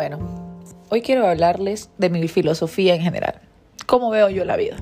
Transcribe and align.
Bueno, 0.00 0.18
hoy 0.88 1.02
quiero 1.02 1.28
hablarles 1.28 1.90
de 1.98 2.08
mi 2.08 2.26
filosofía 2.26 2.94
en 2.94 3.02
general. 3.02 3.42
¿Cómo 3.84 4.08
veo 4.08 4.30
yo 4.30 4.46
la 4.46 4.56
vida? 4.56 4.76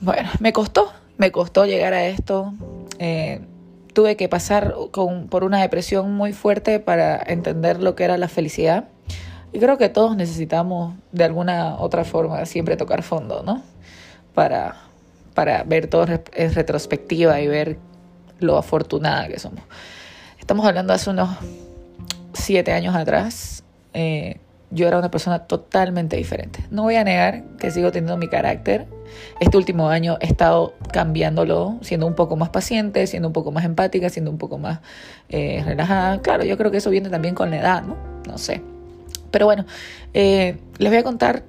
Bueno, 0.00 0.28
me 0.38 0.52
costó, 0.52 0.92
me 1.16 1.32
costó 1.32 1.66
llegar 1.66 1.92
a 1.92 2.06
esto. 2.06 2.52
Eh, 3.00 3.40
tuve 3.94 4.16
que 4.16 4.28
pasar 4.28 4.76
por 5.28 5.42
una 5.42 5.60
depresión 5.60 6.14
muy 6.14 6.32
fuerte 6.32 6.78
para 6.78 7.20
entender 7.20 7.82
lo 7.82 7.96
que 7.96 8.04
era 8.04 8.16
la 8.16 8.28
felicidad. 8.28 8.84
Y 9.52 9.58
creo 9.58 9.76
que 9.76 9.88
todos 9.88 10.14
necesitamos 10.14 10.94
de 11.10 11.24
alguna 11.24 11.80
otra 11.80 12.04
forma 12.04 12.46
siempre 12.46 12.76
tocar 12.76 13.02
fondo, 13.02 13.42
¿no? 13.42 13.64
Para, 14.34 14.76
para 15.34 15.64
ver 15.64 15.88
todo 15.88 16.06
en 16.32 16.54
retrospectiva 16.54 17.40
y 17.40 17.48
ver 17.48 17.76
lo 18.38 18.56
afortunada 18.56 19.26
que 19.26 19.40
somos. 19.40 19.64
Estamos 20.38 20.64
hablando 20.64 20.92
hace 20.92 21.10
unos 21.10 21.30
siete 22.48 22.72
años 22.72 22.96
atrás. 22.96 23.62
Eh, 23.92 24.38
yo 24.70 24.88
era 24.88 24.98
una 24.98 25.10
persona 25.10 25.40
totalmente 25.40 26.16
diferente. 26.16 26.64
No 26.70 26.84
voy 26.84 26.94
a 26.94 27.04
negar 27.04 27.44
que 27.58 27.70
sigo 27.70 27.92
teniendo 27.92 28.16
mi 28.16 28.28
carácter. 28.28 28.86
Este 29.38 29.58
último 29.58 29.90
año 29.90 30.16
he 30.22 30.26
estado 30.26 30.72
cambiándolo, 30.90 31.76
siendo 31.82 32.06
un 32.06 32.14
poco 32.14 32.36
más 32.36 32.48
paciente, 32.48 33.06
siendo 33.06 33.28
un 33.28 33.34
poco 33.34 33.52
más 33.52 33.66
empática, 33.66 34.08
siendo 34.08 34.30
un 34.30 34.38
poco 34.38 34.56
más 34.56 34.80
eh, 35.28 35.62
relajada. 35.62 36.22
Claro, 36.22 36.44
yo 36.44 36.56
creo 36.56 36.70
que 36.70 36.78
eso 36.78 36.88
viene 36.88 37.10
también 37.10 37.34
con 37.34 37.50
la 37.50 37.58
edad, 37.58 37.82
¿no? 37.82 37.98
No 38.26 38.38
sé. 38.38 38.62
Pero 39.30 39.44
bueno, 39.44 39.66
eh, 40.14 40.56
les 40.78 40.90
voy 40.90 40.98
a 40.98 41.02
contar 41.02 41.42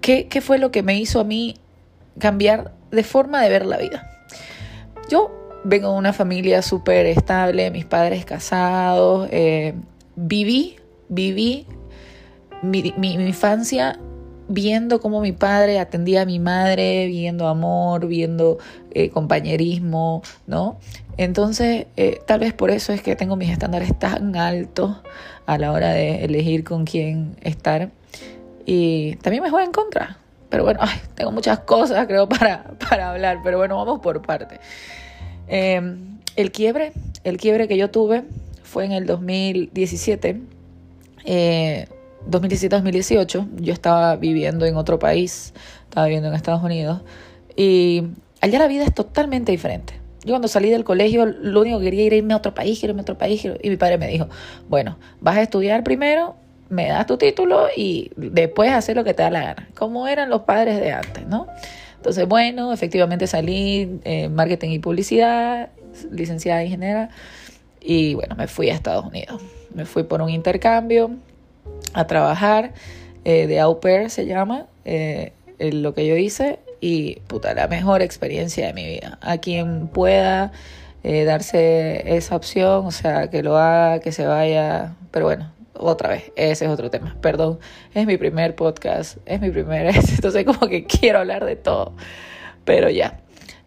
qué, 0.00 0.26
qué 0.26 0.40
fue 0.40 0.58
lo 0.58 0.72
que 0.72 0.82
me 0.82 0.98
hizo 0.98 1.20
a 1.20 1.24
mí 1.24 1.54
cambiar 2.18 2.72
de 2.90 3.04
forma 3.04 3.40
de 3.42 3.48
ver 3.48 3.64
la 3.64 3.76
vida. 3.76 4.10
Yo 5.08 5.37
vengo 5.64 5.92
de 5.92 5.98
una 5.98 6.12
familia 6.12 6.62
súper 6.62 7.06
estable, 7.06 7.70
mis 7.70 7.84
padres 7.84 8.24
casados, 8.24 9.28
eh, 9.30 9.74
viví, 10.16 10.76
viví 11.08 11.66
mi, 12.62 12.94
mi, 12.96 13.14
infancia 13.14 13.98
viendo 14.48 15.00
cómo 15.00 15.20
mi 15.20 15.32
padre 15.32 15.78
atendía 15.78 16.22
a 16.22 16.24
mi 16.24 16.38
madre, 16.38 17.06
viendo 17.06 17.48
amor, 17.48 18.06
viendo 18.06 18.58
eh, 18.90 19.10
compañerismo, 19.10 20.22
¿no? 20.46 20.78
Entonces, 21.18 21.86
eh, 21.96 22.20
tal 22.26 22.40
vez 22.40 22.52
por 22.54 22.70
eso 22.70 22.92
es 22.92 23.02
que 23.02 23.16
tengo 23.16 23.36
mis 23.36 23.50
estándares 23.50 23.98
tan 23.98 24.36
altos 24.36 24.96
a 25.46 25.58
la 25.58 25.72
hora 25.72 25.90
de 25.90 26.24
elegir 26.24 26.64
con 26.64 26.84
quién 26.84 27.36
estar. 27.42 27.90
Y 28.64 29.16
también 29.16 29.42
me 29.42 29.50
juega 29.50 29.64
en 29.64 29.72
contra. 29.72 30.18
Pero 30.48 30.64
bueno, 30.64 30.80
tengo 31.14 31.32
muchas 31.32 31.60
cosas, 31.60 32.06
creo, 32.06 32.28
para, 32.28 32.64
para 32.88 33.10
hablar. 33.10 33.40
Pero 33.42 33.58
bueno, 33.58 33.76
vamos 33.76 34.00
por 34.00 34.22
parte. 34.22 34.60
Em, 35.48 36.18
el 36.36 36.52
quiebre, 36.52 36.92
el 37.24 37.36
quiebre 37.36 37.68
que 37.68 37.76
yo 37.76 37.90
tuve 37.90 38.24
fue 38.62 38.84
en 38.84 38.92
el 38.92 39.06
2017. 39.06 40.40
2017-2018 41.24 43.48
yo 43.56 43.72
estaba 43.72 44.16
viviendo 44.16 44.66
en 44.66 44.76
otro 44.76 44.98
país, 44.98 45.54
estaba 45.84 46.06
viviendo 46.06 46.28
en 46.28 46.34
Estados 46.34 46.62
Unidos 46.62 47.02
y 47.56 48.04
allá 48.40 48.58
la 48.58 48.68
vida 48.68 48.84
es 48.84 48.94
totalmente 48.94 49.52
diferente. 49.52 49.94
Yo 50.24 50.32
cuando 50.32 50.48
salí 50.48 50.70
del 50.70 50.84
colegio 50.84 51.26
lo 51.26 51.60
único 51.60 51.78
que 51.78 51.86
quería 51.86 52.06
era 52.06 52.16
irme 52.16 52.34
a 52.34 52.38
otro 52.38 52.54
país, 52.54 52.82
irme 52.82 53.00
a 53.00 53.02
otro 53.02 53.16
país 53.16 53.44
y 53.44 53.70
mi 53.70 53.76
padre 53.76 53.98
me 53.98 54.08
dijo, 54.08 54.28
bueno, 54.68 54.98
vas 55.20 55.36
a 55.36 55.42
estudiar 55.42 55.84
primero, 55.84 56.34
me 56.68 56.88
das 56.88 57.06
tu 57.06 57.16
título 57.16 57.68
y 57.74 58.10
después 58.16 58.72
hacer 58.72 58.96
lo 58.96 59.04
que 59.04 59.14
te 59.14 59.22
da 59.22 59.30
la 59.30 59.40
gana, 59.40 59.68
como 59.76 60.06
eran 60.06 60.28
los 60.28 60.42
padres 60.42 60.80
de 60.80 60.92
antes, 60.92 61.26
¿no? 61.26 61.46
Entonces, 61.98 62.26
bueno, 62.26 62.72
efectivamente 62.72 63.26
salí 63.26 64.00
eh, 64.04 64.28
marketing 64.28 64.70
y 64.70 64.78
publicidad, 64.78 65.68
licenciada 66.10 66.62
en 66.62 66.66
ingeniería 66.66 67.10
y 67.80 68.14
bueno, 68.14 68.34
me 68.36 68.46
fui 68.48 68.70
a 68.70 68.74
Estados 68.74 69.04
Unidos. 69.06 69.40
Me 69.74 69.84
fui 69.84 70.02
por 70.02 70.22
un 70.22 70.30
intercambio, 70.30 71.10
a 71.92 72.06
trabajar, 72.06 72.72
eh, 73.24 73.46
de 73.46 73.60
au 73.60 73.80
se 74.08 74.26
llama, 74.26 74.66
eh, 74.84 75.32
lo 75.58 75.94
que 75.94 76.06
yo 76.06 76.16
hice, 76.16 76.58
y 76.80 77.16
puta, 77.26 77.54
la 77.54 77.68
mejor 77.68 78.02
experiencia 78.02 78.66
de 78.66 78.72
mi 78.72 78.86
vida. 78.86 79.18
A 79.20 79.38
quien 79.38 79.88
pueda 79.88 80.52
eh, 81.02 81.24
darse 81.24 82.16
esa 82.16 82.36
opción, 82.36 82.86
o 82.86 82.90
sea, 82.90 83.30
que 83.30 83.42
lo 83.42 83.56
haga, 83.56 84.00
que 84.00 84.12
se 84.12 84.26
vaya, 84.26 84.94
pero 85.10 85.26
bueno, 85.26 85.52
otra 85.78 86.10
vez, 86.10 86.32
ese 86.36 86.64
es 86.64 86.70
otro 86.70 86.90
tema, 86.90 87.16
perdón, 87.20 87.58
es 87.94 88.06
mi 88.06 88.16
primer 88.16 88.54
podcast, 88.54 89.18
es 89.26 89.40
mi 89.40 89.50
primer, 89.50 89.94
entonces 90.10 90.44
como 90.44 90.68
que 90.68 90.84
quiero 90.84 91.20
hablar 91.20 91.44
de 91.44 91.56
todo, 91.56 91.94
pero 92.64 92.90
ya. 92.90 93.20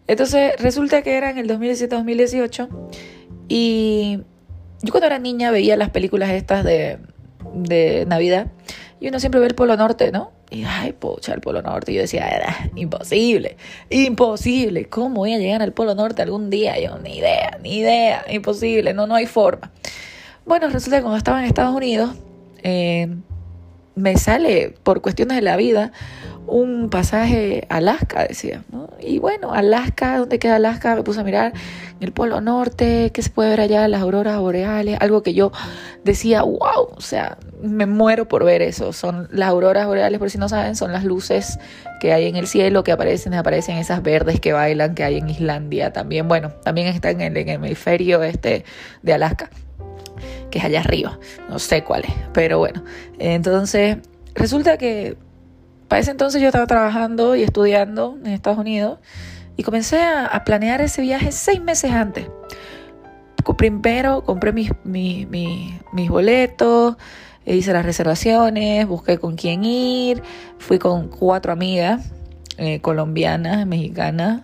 Entonces 0.06 0.54
resulta 0.58 1.02
que 1.02 1.16
era 1.16 1.30
en 1.30 1.38
el 1.38 1.48
2017-2018 1.48 2.68
y 3.48 4.20
yo 4.82 4.90
cuando 4.90 5.06
era 5.06 5.18
niña 5.18 5.50
veía 5.50 5.76
las 5.76 5.90
películas 5.90 6.30
estas 6.30 6.64
de 6.64 6.98
de 7.54 8.04
Navidad 8.06 8.48
y 9.00 9.08
uno 9.08 9.18
siempre 9.18 9.40
ve 9.40 9.46
el 9.46 9.54
Polo 9.54 9.76
Norte, 9.76 10.12
¿no? 10.12 10.30
Y, 10.50 10.64
ay, 10.64 10.92
pocha, 10.92 11.34
el 11.34 11.40
Polo 11.40 11.60
Norte. 11.60 11.92
Yo 11.92 12.02
decía, 12.02 12.28
era 12.28 12.70
imposible, 12.76 13.56
imposible. 13.90 14.84
¿Cómo 14.84 15.16
voy 15.16 15.32
a 15.32 15.38
llegar 15.38 15.60
al 15.62 15.72
Polo 15.72 15.94
Norte 15.94 16.22
algún 16.22 16.50
día? 16.50 16.78
Yo, 16.78 16.98
ni 16.98 17.16
idea, 17.16 17.58
ni 17.62 17.78
idea, 17.78 18.24
imposible, 18.30 18.94
no, 18.94 19.06
no 19.08 19.16
hay 19.16 19.26
forma. 19.26 19.72
Bueno, 20.44 20.68
resulta 20.68 20.96
que 20.96 21.02
cuando 21.02 21.18
estaba 21.18 21.40
en 21.40 21.46
Estados 21.46 21.74
Unidos, 21.74 22.14
eh, 22.62 23.08
me 23.94 24.16
sale 24.16 24.74
por 24.82 25.02
cuestiones 25.02 25.36
de 25.36 25.42
la 25.42 25.56
vida 25.56 25.92
un 26.46 26.90
pasaje 26.90 27.66
a 27.68 27.76
Alaska, 27.76 28.26
decía. 28.26 28.64
Y 29.00 29.18
bueno, 29.18 29.52
Alaska, 29.52 30.18
¿dónde 30.18 30.38
queda 30.38 30.56
Alaska? 30.56 30.96
Me 30.96 31.02
puse 31.02 31.20
a 31.20 31.24
mirar 31.24 31.52
el 32.00 32.12
Polo 32.12 32.40
Norte, 32.40 33.10
¿qué 33.14 33.22
se 33.22 33.30
puede 33.30 33.50
ver 33.50 33.60
allá? 33.60 33.86
Las 33.88 34.02
auroras 34.02 34.38
boreales, 34.38 34.98
algo 35.00 35.22
que 35.22 35.34
yo 35.34 35.52
decía, 36.04 36.42
wow, 36.42 36.88
o 36.96 37.00
sea, 37.00 37.38
me 37.62 37.86
muero 37.86 38.26
por 38.26 38.44
ver 38.44 38.60
eso. 38.60 38.92
Son 38.92 39.28
las 39.30 39.48
auroras 39.48 39.86
boreales, 39.86 40.18
por 40.18 40.30
si 40.30 40.38
no 40.38 40.48
saben, 40.48 40.74
son 40.74 40.92
las 40.92 41.04
luces 41.04 41.58
que 42.00 42.12
hay 42.12 42.26
en 42.26 42.36
el 42.36 42.48
cielo, 42.48 42.82
que 42.82 42.92
aparecen, 42.92 43.34
aparecen 43.34 43.76
esas 43.76 44.02
verdes 44.02 44.40
que 44.40 44.52
bailan, 44.52 44.94
que 44.94 45.04
hay 45.04 45.18
en 45.18 45.30
Islandia 45.30 45.92
también. 45.92 46.26
Bueno, 46.26 46.50
también 46.64 46.88
están 46.88 47.20
en 47.20 47.36
el, 47.36 47.48
hemisferio 47.48 48.22
este 48.22 48.64
de 49.02 49.12
Alaska 49.12 49.48
que 50.52 50.60
es 50.60 50.64
allá 50.64 50.80
arriba, 50.80 51.18
no 51.48 51.58
sé 51.58 51.82
cuál 51.82 52.04
es, 52.04 52.12
pero 52.32 52.58
bueno, 52.58 52.84
entonces 53.18 53.96
resulta 54.34 54.78
que 54.78 55.16
para 55.88 56.00
ese 56.00 56.12
entonces 56.12 56.40
yo 56.40 56.48
estaba 56.48 56.66
trabajando 56.66 57.34
y 57.34 57.42
estudiando 57.42 58.16
en 58.24 58.32
Estados 58.32 58.58
Unidos 58.58 58.98
y 59.56 59.62
comencé 59.62 60.00
a, 60.02 60.42
planear 60.44 60.80
ese 60.80 61.02
viaje 61.02 61.32
seis 61.32 61.60
meses 61.60 61.90
antes. 61.90 62.26
Primero 63.56 64.24
compré 64.24 64.52
mis, 64.52 64.70
mis, 64.84 65.28
mis, 65.28 66.08
boletos, 66.08 66.96
hice 67.44 67.72
las 67.72 67.84
reservaciones, 67.84 68.86
busqué 68.86 69.18
con 69.18 69.36
quién 69.36 69.64
ir, 69.64 70.22
fui 70.58 70.78
con 70.78 71.08
cuatro 71.08 71.52
amigas 71.52 72.12
eh, 72.56 72.80
colombianas, 72.80 73.66
mexicanas, 73.66 74.42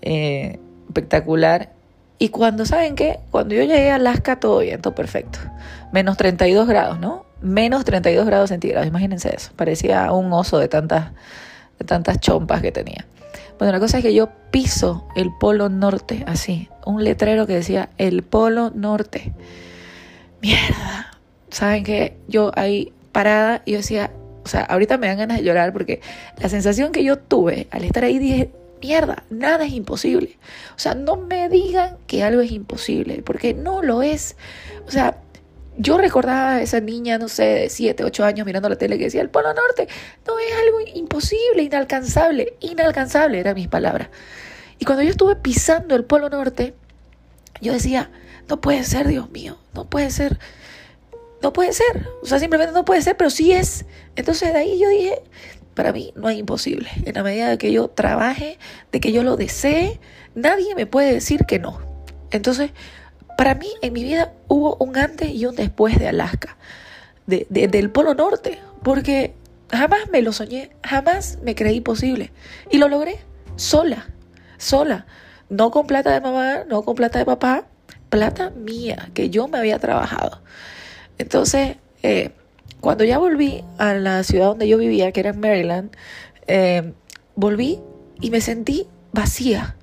eh, 0.00 0.58
espectacular. 0.88 1.72
Y 2.20 2.28
cuando, 2.28 2.64
¿saben 2.64 2.94
qué? 2.94 3.18
Cuando 3.32 3.56
yo 3.56 3.62
llegué 3.62 3.90
a 3.90 3.96
Alaska, 3.96 4.38
todo 4.38 4.60
bien, 4.60 4.80
todo 4.80 4.94
perfecto. 4.94 5.40
Menos 5.92 6.16
32 6.16 6.68
grados, 6.68 7.00
¿no? 7.00 7.24
menos 7.42 7.84
32 7.84 8.26
grados 8.26 8.50
centígrados, 8.50 8.86
imagínense 8.86 9.34
eso, 9.34 9.50
parecía 9.56 10.12
un 10.12 10.32
oso 10.32 10.58
de 10.58 10.68
tantas, 10.68 11.10
de 11.78 11.84
tantas 11.84 12.20
chompas 12.20 12.60
que 12.62 12.72
tenía. 12.72 13.06
Bueno, 13.58 13.72
la 13.72 13.80
cosa 13.80 13.98
es 13.98 14.04
que 14.04 14.14
yo 14.14 14.30
piso 14.50 15.06
el 15.16 15.30
Polo 15.38 15.68
Norte, 15.68 16.24
así, 16.26 16.68
un 16.86 17.04
letrero 17.04 17.46
que 17.46 17.54
decía 17.54 17.90
el 17.98 18.22
Polo 18.22 18.70
Norte. 18.74 19.32
Mierda, 20.40 21.18
¿saben 21.50 21.84
qué? 21.84 22.16
Yo 22.26 22.52
ahí 22.56 22.92
parada 23.12 23.62
y 23.66 23.72
yo 23.72 23.78
decía, 23.78 24.10
o 24.44 24.48
sea, 24.48 24.62
ahorita 24.62 24.96
me 24.96 25.08
dan 25.08 25.18
ganas 25.18 25.38
de 25.38 25.44
llorar 25.44 25.72
porque 25.74 26.00
la 26.38 26.48
sensación 26.48 26.92
que 26.92 27.04
yo 27.04 27.18
tuve 27.18 27.68
al 27.70 27.84
estar 27.84 28.04
ahí 28.04 28.18
dije, 28.18 28.50
mierda, 28.80 29.24
nada 29.30 29.64
es 29.64 29.72
imposible. 29.72 30.38
O 30.76 30.78
sea, 30.78 30.94
no 30.94 31.16
me 31.16 31.48
digan 31.48 31.98
que 32.06 32.22
algo 32.22 32.40
es 32.40 32.52
imposible, 32.52 33.22
porque 33.22 33.54
no 33.54 33.82
lo 33.82 34.02
es. 34.02 34.36
O 34.86 34.90
sea, 34.90 35.18
yo 35.76 35.96
recordaba 35.98 36.56
a 36.56 36.62
esa 36.62 36.80
niña, 36.80 37.18
no 37.18 37.28
sé, 37.28 37.44
de 37.44 37.70
7, 37.70 38.04
8 38.04 38.24
años 38.24 38.46
mirando 38.46 38.68
la 38.68 38.76
tele 38.76 38.98
que 38.98 39.04
decía, 39.04 39.22
el 39.22 39.30
Polo 39.30 39.54
Norte 39.54 39.88
no 40.26 40.38
es 40.38 40.52
algo 40.62 40.80
imposible, 40.94 41.62
inalcanzable, 41.62 42.54
inalcanzable 42.60 43.38
eran 43.38 43.54
mis 43.54 43.68
palabras. 43.68 44.08
Y 44.78 44.84
cuando 44.84 45.02
yo 45.02 45.10
estuve 45.10 45.36
pisando 45.36 45.94
el 45.94 46.04
Polo 46.04 46.28
Norte, 46.28 46.74
yo 47.60 47.72
decía, 47.72 48.10
no 48.48 48.60
puede 48.60 48.84
ser, 48.84 49.06
Dios 49.08 49.30
mío, 49.30 49.58
no 49.74 49.88
puede 49.88 50.10
ser, 50.10 50.38
no 51.42 51.52
puede 51.52 51.72
ser, 51.72 52.08
o 52.22 52.26
sea, 52.26 52.38
simplemente 52.38 52.74
no 52.74 52.84
puede 52.84 53.00
ser, 53.02 53.16
pero 53.16 53.30
sí 53.30 53.52
es. 53.52 53.84
Entonces 54.16 54.52
de 54.52 54.58
ahí 54.58 54.78
yo 54.78 54.88
dije, 54.88 55.22
para 55.80 55.94
mí 55.94 56.12
no 56.14 56.28
es 56.28 56.36
imposible. 56.36 56.90
En 57.06 57.14
la 57.14 57.22
medida 57.22 57.48
de 57.48 57.56
que 57.56 57.72
yo 57.72 57.88
trabaje, 57.88 58.58
de 58.92 59.00
que 59.00 59.12
yo 59.12 59.22
lo 59.22 59.38
desee, 59.38 59.98
nadie 60.34 60.74
me 60.74 60.84
puede 60.84 61.10
decir 61.10 61.46
que 61.46 61.58
no. 61.58 61.80
Entonces, 62.30 62.72
para 63.38 63.54
mí 63.54 63.68
en 63.80 63.94
mi 63.94 64.04
vida 64.04 64.34
hubo 64.46 64.76
un 64.76 64.98
antes 64.98 65.30
y 65.30 65.46
un 65.46 65.56
después 65.56 65.98
de 65.98 66.06
Alaska, 66.06 66.58
de, 67.26 67.46
del 67.48 67.90
Polo 67.90 68.12
Norte, 68.12 68.58
porque 68.82 69.32
jamás 69.70 70.00
me 70.12 70.20
lo 70.20 70.34
soñé, 70.34 70.68
jamás 70.82 71.38
me 71.42 71.54
creí 71.54 71.80
posible. 71.80 72.30
Y 72.70 72.76
lo 72.76 72.90
logré 72.90 73.16
sola, 73.56 74.10
sola, 74.58 75.06
no 75.48 75.70
con 75.70 75.86
plata 75.86 76.12
de 76.12 76.20
mamá, 76.20 76.64
no 76.68 76.82
con 76.82 76.94
plata 76.94 77.18
de 77.18 77.24
papá, 77.24 77.64
plata 78.10 78.50
mía, 78.50 79.08
que 79.14 79.30
yo 79.30 79.48
me 79.48 79.56
había 79.56 79.78
trabajado. 79.78 80.42
Entonces, 81.16 81.78
eh, 82.02 82.32
cuando 82.80 83.04
ya 83.04 83.18
volví 83.18 83.64
a 83.78 83.94
la 83.94 84.22
ciudad 84.22 84.46
donde 84.46 84.68
yo 84.68 84.78
vivía, 84.78 85.12
que 85.12 85.20
era 85.20 85.30
en 85.30 85.40
Maryland, 85.40 85.90
eh, 86.46 86.92
volví 87.34 87.80
y 88.20 88.30
me 88.30 88.40
sentí 88.40 88.86
vacía. 89.12 89.76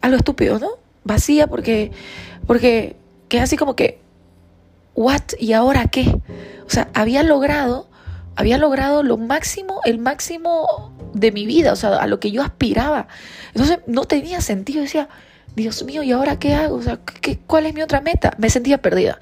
Algo 0.00 0.16
estúpido, 0.16 0.58
¿no? 0.58 0.70
Vacía 1.04 1.46
porque, 1.46 1.92
porque, 2.46 2.96
que 3.28 3.40
así 3.40 3.56
como 3.56 3.76
que, 3.76 4.00
¿what? 4.94 5.22
¿Y 5.38 5.52
ahora 5.52 5.86
qué? 5.86 6.20
O 6.66 6.70
sea, 6.70 6.88
había 6.94 7.22
logrado, 7.22 7.88
había 8.36 8.58
logrado 8.58 9.02
lo 9.02 9.16
máximo, 9.16 9.80
el 9.84 9.98
máximo 9.98 10.92
de 11.14 11.32
mi 11.32 11.46
vida, 11.46 11.72
o 11.72 11.76
sea, 11.76 11.96
a 11.96 12.06
lo 12.06 12.20
que 12.20 12.30
yo 12.30 12.42
aspiraba. 12.42 13.08
Entonces 13.54 13.80
no 13.86 14.04
tenía 14.04 14.40
sentido, 14.40 14.82
decía, 14.82 15.08
Dios 15.56 15.82
mío, 15.84 16.02
¿y 16.02 16.12
ahora 16.12 16.38
qué 16.38 16.54
hago? 16.54 16.76
O 16.76 16.82
sea, 16.82 16.98
¿qué, 17.20 17.38
¿cuál 17.46 17.66
es 17.66 17.74
mi 17.74 17.82
otra 17.82 18.00
meta? 18.00 18.34
Me 18.38 18.50
sentía 18.50 18.78
perdida. 18.78 19.20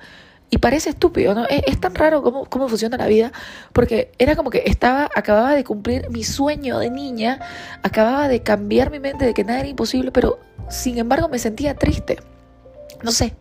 Y 0.51 0.59
parece 0.59 0.91
estúpido, 0.91 1.35
¿no? 1.35 1.47
Es, 1.47 1.79
tan 1.79 1.95
raro 1.95 2.23
cómo, 2.23 2.47
cómo, 2.47 2.69
funciona 2.69 2.97
la 2.97 3.07
vida, 3.07 3.33
porque 3.73 4.13
era 4.19 4.35
como 4.35 4.49
que 4.49 4.63
estaba, 4.65 5.11
acababa 5.15 5.55
de 5.55 5.63
cumplir 5.63 6.09
mi 6.11 6.25
sueño 6.25 6.79
de 6.79 6.91
niña, 6.91 7.39
acababa 7.83 8.29
de 8.29 8.43
cambiar 8.43 8.91
mi 8.91 8.99
mente 8.99 9.27
de 9.27 9.35
que 9.35 9.45
nada 9.45 9.61
era 9.61 9.69
imposible, 9.69 10.11
pero 10.11 10.39
sin 10.71 10.97
embargo 10.99 11.29
me 11.29 11.39
sentía 11.39 11.75
triste. 11.75 12.19
No 13.03 13.13
sé, 13.13 13.35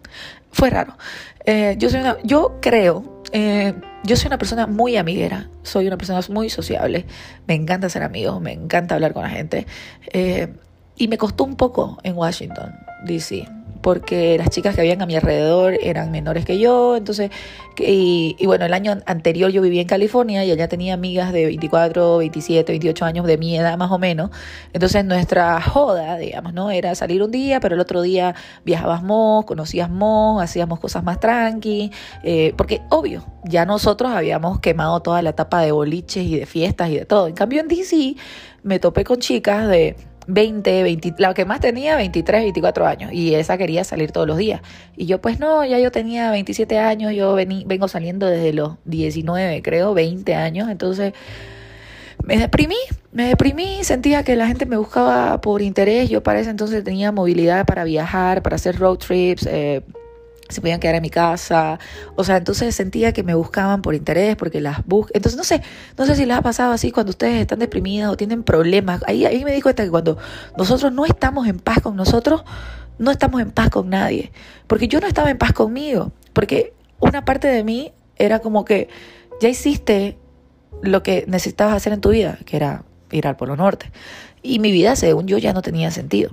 fue 0.52 0.70
raro. 0.70 0.98
Eh, 1.46 1.76
yo, 1.80 1.90
soy 1.90 2.02
una, 2.02 2.18
yo 2.24 2.58
creo, 2.62 3.22
eh, 3.32 3.74
yo 4.04 4.18
soy 4.18 4.28
una 4.28 4.38
persona 4.38 4.68
muy 4.68 4.98
amiguera, 4.98 5.50
soy 5.64 5.88
una 5.88 5.98
persona 5.98 6.20
muy 6.30 6.50
sociable, 6.50 7.06
me 7.48 7.54
encanta 7.54 7.88
ser 7.88 8.04
amigo, 8.04 8.42
me 8.42 8.52
encanta 8.52 8.96
hablar 8.96 9.14
con 9.14 9.24
la 9.24 9.30
gente. 9.30 9.66
Eh, 10.12 10.54
y 10.98 11.08
me 11.08 11.18
costó 11.18 11.46
un 11.46 11.56
poco 11.56 12.00
en 12.04 12.18
Washington, 12.18 12.76
D.C 13.06 13.57
porque 13.88 14.38
las 14.38 14.50
chicas 14.50 14.76
que 14.76 14.82
habían 14.82 15.02
a 15.02 15.06
mi 15.06 15.16
alrededor 15.16 15.80
eran 15.82 16.12
menores 16.12 16.44
que 16.44 16.60
yo, 16.60 16.98
entonces, 16.98 17.32
y, 17.78 18.36
bueno, 18.46 18.66
el 18.66 18.74
año 18.74 18.98
anterior 19.06 19.50
yo 19.50 19.62
vivía 19.62 19.82
en 19.82 19.88
California 19.88 20.44
y 20.44 20.52
allá 20.52 20.68
tenía 20.68 20.94
amigas 20.94 21.32
de 21.32 21.46
24, 21.46 22.18
27, 22.18 22.70
28 22.74 23.06
años 23.06 23.26
de 23.26 23.38
mi 23.38 23.56
edad 23.56 23.78
más 23.78 23.90
o 23.90 23.98
menos, 23.98 24.30
entonces 24.74 25.06
nuestra 25.06 25.62
joda, 25.62 26.18
digamos, 26.18 26.54
¿no? 26.54 26.70
Era 26.70 26.96
salir 26.96 27.24
un 27.24 27.32
día, 27.32 27.62
pero 27.62 27.76
el 27.76 27.80
otro 27.80 28.02
día 28.02 28.36
viajábamos, 28.66 29.46
conocíamos, 29.46 30.44
hacíamos 30.44 30.82
cosas 30.82 31.06
más 31.06 31.22
tranqui, 31.22 31.90
eh, 32.24 32.54
porque 32.58 32.82
obvio, 32.90 33.24
ya 33.46 33.66
nosotros 33.66 34.12
habíamos 34.12 34.60
quemado 34.60 35.00
toda 35.00 35.22
la 35.22 35.30
etapa 35.30 35.62
de 35.62 35.72
boliches 35.72 36.26
y 36.26 36.38
de 36.38 36.46
fiestas 36.46 36.90
y 36.90 36.98
de 36.98 37.06
todo, 37.06 37.30
en 37.30 37.36
cambio 37.36 37.62
en 37.62 37.70
DC 37.70 38.18
me 38.64 38.80
topé 38.80 39.06
con 39.06 39.20
chicas 39.20 39.66
de 39.70 39.96
20, 40.28 40.84
20, 40.84 41.16
la 41.18 41.34
que 41.34 41.46
más 41.46 41.60
tenía 41.60 41.96
23, 41.96 42.42
24 42.44 42.86
años 42.86 43.12
y 43.14 43.34
esa 43.34 43.58
quería 43.58 43.84
salir 43.84 44.12
todos 44.12 44.28
los 44.28 44.38
días. 44.38 44.62
Y 44.96 45.06
yo 45.06 45.20
pues 45.20 45.40
no, 45.40 45.66
ya 45.66 45.80
yo 45.80 45.92
tenía 45.92 46.32
27 46.32 46.78
años, 46.78 47.14
yo 47.14 47.34
vení, 47.34 47.64
vengo 47.66 47.88
saliendo 47.88 48.28
desde 48.28 48.54
los 48.54 48.76
19, 48.86 49.62
creo, 49.62 49.94
20 49.94 50.36
años, 50.36 50.70
entonces 50.70 51.14
me 52.24 52.38
deprimí, 52.38 52.76
me 53.12 53.28
deprimí, 53.30 53.84
sentía 53.84 54.24
que 54.24 54.36
la 54.36 54.48
gente 54.48 54.66
me 54.66 54.78
buscaba 54.78 55.40
por 55.40 55.62
interés, 55.62 56.10
yo 56.10 56.22
para 56.24 56.40
ese 56.40 56.50
entonces 56.50 56.84
tenía 56.84 57.12
movilidad 57.12 57.66
para 57.66 57.84
viajar, 57.84 58.42
para 58.42 58.58
hacer 58.58 58.78
road 58.78 58.98
trips, 58.98 59.48
eh, 59.50 59.82
se 60.50 60.62
podían 60.62 60.80
quedar 60.80 60.96
en 60.96 61.02
mi 61.02 61.10
casa, 61.10 61.80
o 62.16 62.24
sea, 62.24 62.38
entonces 62.38 62.76
sentía 62.76 63.14
que 63.14 63.24
me 63.24 63.36
buscaban 63.36 63.82
por 63.82 63.96
interés, 63.96 64.36
porque 64.36 64.62
las 64.62 64.86
buscan, 64.86 65.12
entonces 65.16 65.38
no 65.38 65.44
sé, 65.44 65.62
no 65.98 66.06
sé 66.06 66.16
si 66.16 66.26
les 66.26 66.38
ha 66.38 66.42
pasado 66.42 66.72
así 66.72 66.92
cuando 66.92 67.12
ustedes 67.12 67.42
están 67.42 67.60
deprimidas 67.60 68.12
o 68.12 68.18
tienen 68.18 68.44
problemas, 68.44 69.02
ahí, 69.08 69.26
ahí 69.26 69.44
me 69.44 69.52
di 69.52 69.62
cuenta 69.62 69.84
que 69.84 69.90
cuando 69.90 70.18
nosotros 70.58 70.92
no 70.92 71.06
estamos 71.06 71.48
en 71.48 71.60
paz 71.60 71.82
con 71.82 71.96
nosotros, 71.96 72.44
no 72.98 73.12
estamos 73.12 73.42
en 73.42 73.52
paz 73.52 73.70
con 73.70 73.90
nadie, 73.90 74.32
porque 74.68 74.88
yo 74.88 75.00
no 75.00 75.08
estaba 75.08 75.30
en 75.30 75.38
paz 75.38 75.54
conmigo, 75.54 76.12
porque 76.34 76.74
una 77.00 77.26
parte 77.26 77.48
de 77.48 77.64
mí 77.64 77.92
era 78.16 78.40
como 78.40 78.66
que 78.66 78.90
ya 79.40 79.50
hiciste 79.50 80.18
lo 80.82 81.04
que 81.04 81.26
necesitabas 81.28 81.76
hacer 81.76 81.94
en 81.94 82.02
tu 82.02 82.10
vida, 82.10 82.40
que 82.46 82.58
era 82.58 82.84
ir 83.12 83.28
al 83.28 83.36
Polo 83.36 83.56
Norte, 83.56 83.92
y 84.42 84.60
mi 84.60 84.72
vida, 84.72 84.96
según 84.96 85.28
yo, 85.28 85.38
ya 85.38 85.54
no 85.54 85.62
tenía 85.62 85.92
sentido. 85.92 86.32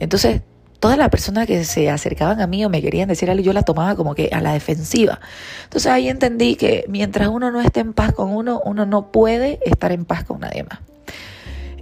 Entonces 0.00 0.42
todas 0.84 0.98
las 0.98 1.08
personas 1.08 1.46
que 1.46 1.64
se 1.64 1.88
acercaban 1.88 2.42
a 2.42 2.46
mí 2.46 2.62
o 2.62 2.68
me 2.68 2.82
querían 2.82 3.08
decir 3.08 3.30
algo, 3.30 3.42
yo 3.42 3.54
la 3.54 3.62
tomaba 3.62 3.96
como 3.96 4.14
que 4.14 4.28
a 4.30 4.42
la 4.42 4.52
defensiva. 4.52 5.18
Entonces 5.62 5.90
ahí 5.90 6.10
entendí 6.10 6.56
que 6.56 6.84
mientras 6.88 7.28
uno 7.28 7.50
no 7.50 7.62
esté 7.62 7.80
en 7.80 7.94
paz 7.94 8.12
con 8.12 8.30
uno, 8.30 8.60
uno 8.66 8.84
no 8.84 9.10
puede 9.10 9.60
estar 9.64 9.92
en 9.92 10.04
paz 10.04 10.24
con 10.24 10.40
nadie 10.40 10.64
más. 10.64 10.80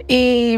Y, 0.07 0.57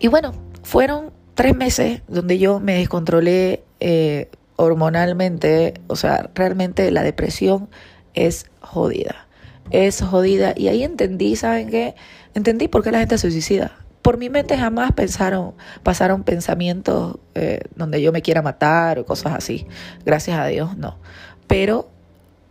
y 0.00 0.08
bueno, 0.08 0.32
fueron 0.64 1.12
tres 1.36 1.54
meses 1.54 2.02
donde 2.08 2.36
yo 2.40 2.58
me 2.58 2.74
descontrolé 2.74 3.62
eh, 3.78 4.28
hormonalmente, 4.56 5.74
o 5.86 5.94
sea, 5.94 6.30
realmente 6.34 6.90
la 6.90 7.04
depresión 7.04 7.68
es 8.12 8.46
jodida. 8.60 9.28
Es 9.70 10.02
jodida. 10.02 10.52
Y 10.56 10.66
ahí 10.66 10.82
entendí, 10.82 11.36
¿saben 11.36 11.70
qué? 11.70 11.94
Entendí 12.34 12.66
por 12.66 12.82
qué 12.82 12.90
la 12.90 12.98
gente 12.98 13.18
se 13.18 13.30
suicida 13.30 13.79
por 14.02 14.16
mi 14.16 14.30
mente 14.30 14.56
jamás 14.56 14.92
pensaron, 14.92 15.54
pasaron 15.82 16.22
pensamientos 16.22 17.18
eh, 17.34 17.60
donde 17.76 18.00
yo 18.00 18.12
me 18.12 18.22
quiera 18.22 18.42
matar 18.42 18.98
o 18.98 19.04
cosas 19.04 19.34
así. 19.34 19.66
Gracias 20.04 20.38
a 20.38 20.46
Dios, 20.46 20.76
no. 20.76 20.98
Pero 21.46 21.90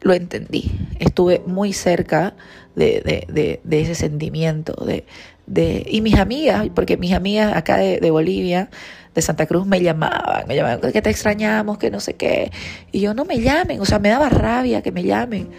lo 0.01 0.13
entendí. 0.13 0.71
Estuve 0.99 1.41
muy 1.45 1.73
cerca 1.73 2.35
de, 2.75 3.25
de, 3.27 3.59
de, 3.63 3.81
ese 3.81 3.95
sentimiento. 3.95 4.85
De, 4.85 5.05
de, 5.47 5.85
y 5.89 6.01
mis 6.01 6.15
amigas, 6.15 6.67
porque 6.73 6.97
mis 6.97 7.13
amigas 7.13 7.55
acá 7.55 7.77
de, 7.77 7.99
de 7.99 8.11
Bolivia, 8.11 8.69
de 9.15 9.21
Santa 9.21 9.47
Cruz, 9.47 9.65
me 9.65 9.81
llamaban, 9.81 10.47
me 10.47 10.55
llamaban, 10.55 10.91
que 10.91 11.01
te 11.01 11.09
extrañamos, 11.09 11.79
que 11.79 11.89
no 11.89 11.99
sé 11.99 12.13
qué. 12.13 12.51
Y 12.91 13.01
yo 13.01 13.13
no 13.15 13.25
me 13.25 13.41
llamen, 13.41 13.81
o 13.81 13.85
sea, 13.85 13.97
me 13.99 14.09
daba 14.09 14.29
rabia 14.29 14.81
que 14.83 14.91
me 14.91 15.03
llamen 15.03 15.49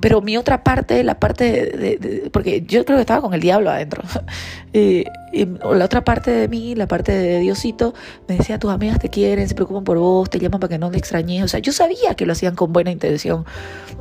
pero 0.00 0.22
mi 0.22 0.36
otra 0.36 0.64
parte, 0.64 1.04
la 1.04 1.18
parte 1.18 1.44
de, 1.44 2.30
porque 2.32 2.62
yo 2.62 2.84
creo 2.84 2.96
que 2.96 3.02
estaba 3.02 3.20
con 3.20 3.34
el 3.34 3.40
diablo 3.40 3.70
adentro, 3.70 4.02
y, 4.72 5.04
la 5.74 5.84
otra 5.84 6.02
parte 6.02 6.30
de 6.30 6.48
mí, 6.48 6.74
la 6.74 6.86
parte 6.86 7.12
de 7.12 7.40
Diosito, 7.40 7.94
me 8.26 8.36
decía, 8.38 8.58
tus 8.58 8.70
amigas 8.70 8.98
te 8.98 9.10
quieren, 9.10 9.46
se 9.48 9.54
preocupan 9.54 9.84
por 9.84 9.98
vos, 9.98 10.30
te 10.30 10.38
llaman 10.38 10.60
para 10.60 10.70
que 10.70 10.78
no 10.78 10.90
te 10.90 10.98
extrañes, 10.98 11.44
o 11.44 11.48
sea, 11.48 11.60
yo 11.60 11.72
sabía 11.72 12.14
que 12.14 12.26
lo 12.26 12.32
hacían 12.32 12.54
con 12.54 12.72
buena 12.72 12.90
intención, 12.90 13.44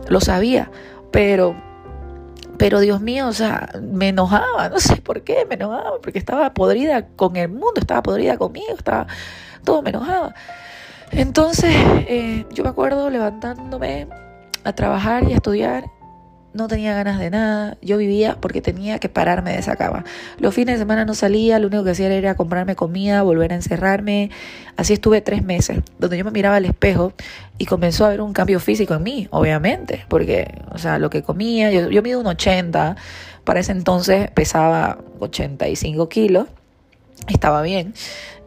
lo 0.08 0.22
sabía, 0.22 0.72
pero, 1.12 1.56
pero 2.58 2.80
Dios 2.80 3.02
mío, 3.02 3.28
o 3.28 3.34
sea, 3.34 3.70
me 3.82 4.10
enojaba, 4.10 4.70
no 4.70 4.80
sé 4.80 4.98
por 4.98 5.24
qué, 5.24 5.46
me 5.50 5.56
enojaba, 5.56 6.00
porque 6.02 6.20
estaba 6.20 6.54
podrida 6.54 7.08
con 7.08 7.36
el 7.36 7.50
mundo, 7.50 7.74
estaba 7.78 8.02
podrida 8.02 8.38
conmigo, 8.38 8.74
estaba, 8.78 9.08
todo 9.66 9.82
me 9.82 9.90
enojaba. 9.90 10.34
Entonces, 11.12 11.76
eh, 12.08 12.46
yo 12.52 12.64
me 12.64 12.70
acuerdo 12.70 13.10
levantándome 13.10 14.08
a 14.64 14.74
trabajar 14.74 15.24
y 15.24 15.34
a 15.34 15.36
estudiar. 15.36 15.86
No 16.52 16.68
tenía 16.68 16.96
ganas 16.96 17.20
de 17.20 17.30
nada. 17.30 17.78
Yo 17.82 17.98
vivía 17.98 18.38
porque 18.42 18.62
tenía 18.62 18.98
que 19.00 19.08
pararme 19.08 19.52
de 19.52 19.60
esa 19.60 19.76
cama. 19.76 20.04
Los 20.40 20.56
fines 20.56 20.76
de 20.76 20.80
semana 20.80 21.06
no 21.06 21.14
salía, 21.14 21.60
lo 21.60 21.68
único 21.68 21.84
que 21.84 21.92
hacía 21.92 22.08
era 22.08 22.36
comprarme 22.36 22.76
comida, 22.76 23.22
volver 23.22 23.52
a 23.52 23.56
encerrarme. 23.56 24.32
Así 24.76 24.94
estuve 24.94 25.22
tres 25.22 25.44
meses, 25.44 25.80
donde 26.00 26.18
yo 26.18 26.26
me 26.26 26.32
miraba 26.32 26.56
al 26.56 26.66
espejo 26.66 27.14
y 27.60 27.66
comenzó 27.66 28.06
a 28.06 28.08
haber 28.08 28.22
un 28.22 28.34
cambio 28.34 28.60
físico 28.60 28.96
en 28.96 29.04
mí, 29.04 29.28
obviamente, 29.30 30.06
porque, 30.08 30.60
o 30.72 30.78
sea, 30.78 30.98
lo 30.98 31.10
que 31.10 31.22
comía, 31.22 31.72
yo, 31.72 32.02
mido 32.02 32.20
un 32.20 32.28
80, 32.28 32.96
para 33.44 33.60
ese 33.60 33.74
entonces 33.74 34.32
pesaba 34.32 35.00
85 35.20 36.10
kilos, 36.10 36.48
estaba 37.28 37.62
bien. 37.62 37.94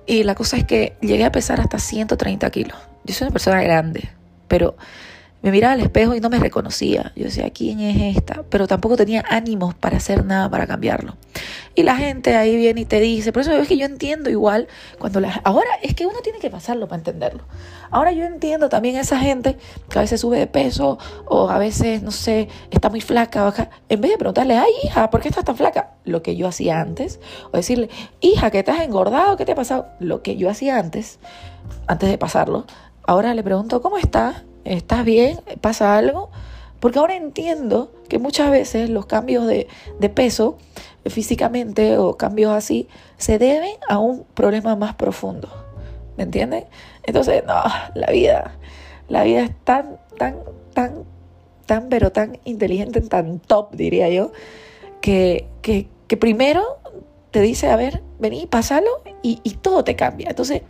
Y 0.06 0.24
la 0.24 0.34
cosa 0.34 0.56
es 0.56 0.64
que 0.64 0.94
llegué 1.00 1.24
a 1.24 1.30
pesar 1.30 1.60
hasta 1.60 1.78
130 1.78 2.50
kilos. 2.50 2.78
Yo 3.04 3.14
soy 3.14 3.26
una 3.26 3.32
persona 3.32 3.62
grande, 3.62 4.08
pero 4.48 4.74
me 5.42 5.50
miraba 5.50 5.74
al 5.74 5.80
espejo 5.80 6.14
y 6.14 6.20
no 6.20 6.30
me 6.30 6.38
reconocía. 6.38 7.12
Yo 7.16 7.24
decía, 7.24 7.50
¿quién 7.50 7.80
es 7.80 8.16
esta? 8.16 8.44
Pero 8.48 8.68
tampoco 8.68 8.96
tenía 8.96 9.24
ánimos 9.28 9.74
para 9.74 9.96
hacer 9.96 10.24
nada 10.24 10.48
para 10.48 10.66
cambiarlo. 10.66 11.16
Y 11.74 11.82
la 11.82 11.96
gente 11.96 12.36
ahí 12.36 12.54
viene 12.54 12.82
y 12.82 12.84
te 12.84 13.00
dice, 13.00 13.32
por 13.32 13.42
eso 13.42 13.52
es 13.52 13.66
que 13.66 13.76
yo 13.76 13.84
entiendo 13.86 14.30
igual 14.30 14.68
cuando 14.98 15.20
la... 15.20 15.40
Ahora 15.42 15.68
es 15.82 15.94
que 15.94 16.06
uno 16.06 16.20
tiene 16.22 16.38
que 16.38 16.48
pasarlo 16.48 16.86
para 16.86 16.98
entenderlo. 16.98 17.44
Ahora 17.90 18.12
yo 18.12 18.24
entiendo 18.24 18.68
también 18.68 18.96
a 18.96 19.00
esa 19.00 19.18
gente 19.18 19.56
que 19.88 19.98
a 19.98 20.02
veces 20.02 20.20
sube 20.20 20.38
de 20.38 20.46
peso 20.46 20.98
o 21.26 21.48
a 21.48 21.58
veces, 21.58 22.02
no 22.02 22.12
sé, 22.12 22.48
está 22.70 22.88
muy 22.88 23.00
flaca, 23.00 23.42
baja. 23.42 23.70
En 23.88 24.00
vez 24.00 24.12
de 24.12 24.18
preguntarle, 24.18 24.56
ay 24.56 24.70
hija, 24.84 25.10
¿por 25.10 25.22
qué 25.22 25.28
estás 25.28 25.44
tan 25.44 25.56
flaca? 25.56 25.94
Lo 26.04 26.22
que 26.22 26.36
yo 26.36 26.46
hacía 26.46 26.80
antes. 26.80 27.18
O 27.50 27.56
decirle, 27.56 27.88
hija, 28.20 28.50
¿qué 28.50 28.62
te 28.62 28.70
has 28.70 28.82
engordado? 28.82 29.36
¿Qué 29.36 29.44
te 29.44 29.52
ha 29.52 29.56
pasado? 29.56 29.88
Lo 29.98 30.22
que 30.22 30.36
yo 30.36 30.48
hacía 30.48 30.78
antes, 30.78 31.18
antes 31.88 32.08
de 32.08 32.18
pasarlo. 32.18 32.66
Ahora 33.04 33.34
le 33.34 33.42
pregunto, 33.42 33.82
¿cómo 33.82 33.98
estás? 33.98 34.44
¿Estás 34.64 35.04
bien? 35.04 35.40
¿Pasa 35.60 35.96
algo? 35.96 36.30
Porque 36.80 36.98
ahora 36.98 37.14
entiendo 37.14 37.92
que 38.08 38.18
muchas 38.18 38.50
veces 38.50 38.90
los 38.90 39.06
cambios 39.06 39.46
de, 39.46 39.68
peso 40.14 40.58
físicamente 41.06 41.96
o 41.98 42.16
cambios 42.16 42.52
así 42.52 42.88
se 43.18 43.38
deben 43.38 43.76
a 43.88 43.98
un 43.98 44.24
problema 44.34 44.76
más 44.76 44.94
profundo. 44.94 45.48
¿Me 46.16 46.24
entienden? 46.24 46.64
Entonces, 47.04 47.44
no, 47.46 47.62
la 47.94 48.10
vida, 48.10 48.58
la 49.08 49.22
vida 49.24 49.44
es 49.44 49.52
tan, 49.64 49.98
tan, 50.18 50.36
tan, 50.74 51.04
tan, 51.66 51.88
pero 51.88 52.10
tan 52.12 52.38
inteligente, 52.44 53.00
tan 53.00 53.38
top, 53.38 53.74
diría 53.74 54.08
yo, 54.08 54.32
que, 55.00 55.46
que, 55.62 55.88
que 56.06 56.16
primero 56.16 56.64
te 57.30 57.40
dice, 57.40 57.70
a 57.70 57.76
ver, 57.76 58.02
vení, 58.18 58.46
pásalo 58.46 59.02
y, 59.22 59.40
y 59.42 59.52
todo 59.52 59.84
te 59.84 59.96
cambia. 59.96 60.30
Entonces, 60.30 60.62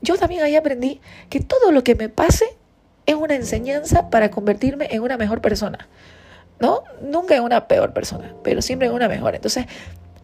yo 0.00 0.16
también 0.16 0.42
ahí 0.42 0.56
aprendí 0.56 1.00
que 1.28 1.40
todo 1.40 1.72
lo 1.72 1.84
que 1.84 1.94
me 1.94 2.08
pase 2.08 2.46
es 3.06 3.14
una 3.14 3.34
enseñanza 3.34 4.10
para 4.10 4.30
convertirme 4.30 4.88
en 4.90 5.02
una 5.02 5.16
mejor 5.16 5.40
persona. 5.40 5.88
¿No? 6.58 6.84
Nunca 7.02 7.36
en 7.36 7.42
una 7.42 7.68
peor 7.68 7.92
persona, 7.92 8.32
pero 8.42 8.62
siempre 8.62 8.88
en 8.88 8.94
una 8.94 9.08
mejor. 9.08 9.34
Entonces, 9.34 9.66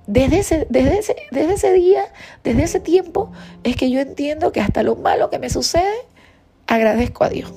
desde 0.06 0.38
ese, 0.38 0.66
desde, 0.70 0.98
ese, 0.98 1.16
desde 1.30 1.54
ese 1.54 1.72
día, 1.72 2.04
desde 2.42 2.62
ese 2.62 2.80
tiempo, 2.80 3.30
es 3.64 3.76
que 3.76 3.90
yo 3.90 4.00
entiendo 4.00 4.50
que 4.50 4.60
hasta 4.60 4.82
lo 4.82 4.96
malo 4.96 5.28
que 5.28 5.38
me 5.38 5.50
sucede, 5.50 5.92
agradezco 6.66 7.24
a 7.24 7.28
Dios. 7.28 7.52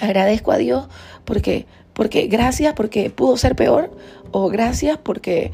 Agradezco 0.00 0.50
a 0.52 0.56
Dios 0.56 0.88
porque, 1.24 1.66
porque 1.92 2.26
gracias 2.26 2.72
porque 2.74 3.10
pudo 3.10 3.36
ser 3.36 3.54
peor 3.54 3.90
o 4.32 4.48
gracias 4.48 4.98
porque 4.98 5.52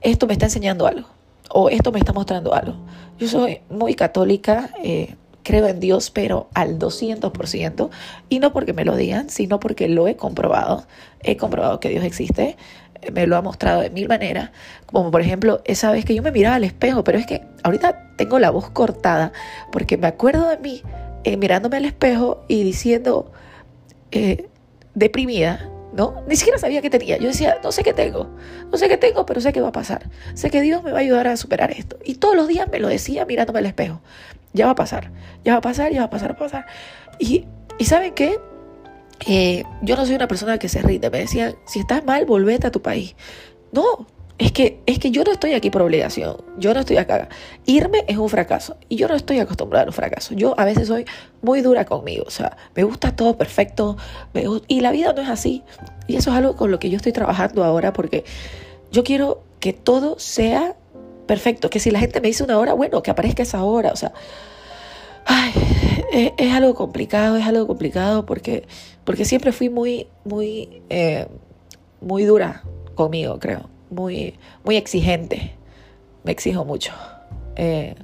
esto 0.00 0.26
me 0.26 0.34
está 0.34 0.46
enseñando 0.46 0.86
algo 0.86 1.08
o 1.50 1.68
esto 1.68 1.92
me 1.92 1.98
está 1.98 2.12
mostrando 2.12 2.54
algo. 2.54 2.76
Yo 3.18 3.28
soy 3.28 3.60
muy 3.70 3.94
católica, 3.94 4.70
eh, 4.82 5.16
creo 5.46 5.68
en 5.68 5.78
Dios, 5.78 6.10
pero 6.10 6.48
al 6.54 6.76
200%, 6.76 7.88
y 8.28 8.40
no 8.40 8.52
porque 8.52 8.72
me 8.72 8.84
lo 8.84 8.96
digan, 8.96 9.30
sino 9.30 9.60
porque 9.60 9.88
lo 9.88 10.08
he 10.08 10.16
comprobado. 10.16 10.84
He 11.20 11.36
comprobado 11.36 11.78
que 11.78 11.88
Dios 11.88 12.04
existe, 12.04 12.56
me 13.12 13.28
lo 13.28 13.36
ha 13.36 13.42
mostrado 13.42 13.80
de 13.80 13.90
mil 13.90 14.08
maneras, 14.08 14.50
como 14.86 15.12
por 15.12 15.20
ejemplo 15.20 15.62
esa 15.64 15.92
vez 15.92 16.04
que 16.04 16.16
yo 16.16 16.22
me 16.22 16.32
miraba 16.32 16.56
al 16.56 16.64
espejo, 16.64 17.04
pero 17.04 17.18
es 17.18 17.26
que 17.26 17.42
ahorita 17.62 18.16
tengo 18.16 18.40
la 18.40 18.50
voz 18.50 18.70
cortada, 18.70 19.32
porque 19.70 19.96
me 19.96 20.08
acuerdo 20.08 20.48
de 20.48 20.58
mí 20.58 20.82
eh, 21.22 21.36
mirándome 21.36 21.76
al 21.76 21.84
espejo 21.84 22.44
y 22.48 22.64
diciendo, 22.64 23.30
eh, 24.10 24.48
deprimida, 24.94 25.70
¿no? 25.92 26.24
Ni 26.26 26.34
siquiera 26.34 26.58
sabía 26.58 26.82
qué 26.82 26.90
tenía. 26.90 27.18
Yo 27.18 27.28
decía, 27.28 27.58
no 27.62 27.70
sé 27.70 27.84
qué 27.84 27.92
tengo, 27.92 28.28
no 28.72 28.78
sé 28.78 28.88
qué 28.88 28.96
tengo, 28.96 29.24
pero 29.26 29.40
sé 29.40 29.52
qué 29.52 29.60
va 29.60 29.68
a 29.68 29.72
pasar. 29.72 30.10
Sé 30.34 30.50
que 30.50 30.60
Dios 30.60 30.82
me 30.82 30.90
va 30.90 30.98
a 30.98 31.02
ayudar 31.02 31.28
a 31.28 31.36
superar 31.36 31.70
esto. 31.70 31.98
Y 32.04 32.16
todos 32.16 32.34
los 32.34 32.48
días 32.48 32.68
me 32.68 32.80
lo 32.80 32.88
decía 32.88 33.24
mirándome 33.24 33.60
al 33.60 33.66
espejo. 33.66 34.00
Ya 34.56 34.66
va 34.66 34.72
a 34.72 34.74
pasar, 34.74 35.12
ya 35.44 35.52
va 35.52 35.58
a 35.58 35.60
pasar, 35.60 35.92
ya 35.92 36.00
va 36.00 36.06
a 36.06 36.10
pasar, 36.10 36.30
va 36.30 36.34
a 36.34 36.38
pasar. 36.38 36.66
Y, 37.18 37.44
y 37.78 37.84
¿saben 37.84 38.14
qué? 38.14 38.38
Eh, 39.26 39.64
yo 39.82 39.96
no 39.96 40.04
soy 40.04 40.14
una 40.14 40.28
persona 40.28 40.58
que 40.58 40.68
se 40.68 40.82
rinde. 40.82 41.10
Me 41.10 41.18
decían, 41.18 41.54
si 41.66 41.80
estás 41.80 42.04
mal, 42.04 42.26
volvete 42.26 42.66
a 42.66 42.70
tu 42.70 42.82
país. 42.82 43.14
No, 43.72 44.06
es 44.38 44.52
que, 44.52 44.82
es 44.84 44.98
que 44.98 45.10
yo 45.10 45.24
no 45.24 45.32
estoy 45.32 45.54
aquí 45.54 45.70
por 45.70 45.80
obligación, 45.80 46.36
yo 46.58 46.74
no 46.74 46.80
estoy 46.80 46.98
acá. 46.98 47.28
Irme 47.64 48.04
es 48.06 48.18
un 48.18 48.28
fracaso 48.28 48.76
y 48.88 48.96
yo 48.96 49.08
no 49.08 49.14
estoy 49.14 49.38
acostumbrada 49.38 49.84
a 49.84 49.86
los 49.86 49.94
fracasos. 49.94 50.36
Yo 50.36 50.58
a 50.58 50.64
veces 50.64 50.88
soy 50.88 51.06
muy 51.40 51.62
dura 51.62 51.86
conmigo, 51.86 52.24
o 52.26 52.30
sea, 52.30 52.56
me 52.74 52.84
gusta 52.84 53.16
todo 53.16 53.38
perfecto 53.38 53.96
y 54.68 54.80
la 54.80 54.90
vida 54.90 55.14
no 55.14 55.22
es 55.22 55.28
así. 55.28 55.62
Y 56.06 56.16
eso 56.16 56.30
es 56.30 56.36
algo 56.36 56.54
con 56.54 56.70
lo 56.70 56.78
que 56.78 56.90
yo 56.90 56.96
estoy 56.96 57.12
trabajando 57.12 57.64
ahora 57.64 57.94
porque 57.94 58.24
yo 58.92 59.04
quiero 59.04 59.42
que 59.58 59.72
todo 59.72 60.18
sea 60.18 60.76
perfecto, 61.26 61.70
que 61.70 61.80
si 61.80 61.90
la 61.90 61.98
gente 61.98 62.20
me 62.20 62.28
dice 62.28 62.44
una 62.44 62.58
hora, 62.58 62.72
bueno, 62.72 63.02
que 63.02 63.10
aparezca 63.10 63.42
esa 63.42 63.62
hora, 63.64 63.92
o 63.92 63.96
sea, 63.96 64.12
ay, 65.24 65.52
es, 66.36 66.52
algo 66.52 66.74
complicado, 66.74 67.36
es 67.36 67.46
algo 67.46 67.66
complicado 67.66 68.26
porque, 68.26 68.66
porque 69.04 69.24
siempre 69.24 69.52
fui 69.52 69.68
muy, 69.68 70.06
muy, 70.24 70.82
eh, 70.88 71.26
muy 72.00 72.24
dura 72.24 72.62
conmigo, 72.94 73.38
creo 73.38 73.76
muy, 73.90 74.38
muy 74.64 74.76
exigente. 74.76 75.54
Me 76.24 76.32
exijo 76.32 76.64
mucho. 76.64 76.92
Eh, 77.56 77.94